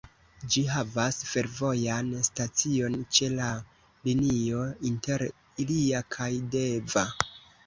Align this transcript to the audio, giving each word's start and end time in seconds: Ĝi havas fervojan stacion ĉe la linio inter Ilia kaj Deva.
Ĝi 0.53 0.61
havas 0.75 1.17
fervojan 1.31 2.09
stacion 2.27 2.95
ĉe 3.17 3.29
la 3.35 3.51
linio 4.09 4.65
inter 4.91 5.27
Ilia 5.65 6.03
kaj 6.19 6.31
Deva. 6.59 7.07